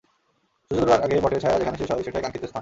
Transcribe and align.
সূর্য 0.71 0.79
ডোবার 0.79 0.99
আগে 1.05 1.15
বটের 1.23 1.41
ছায়া 1.43 1.59
যেখানে 1.59 1.77
শেষ 1.77 1.89
হয়, 1.91 2.03
সেটাই 2.05 2.23
কাঙ্ক্ষিত 2.23 2.43
স্থান। 2.45 2.59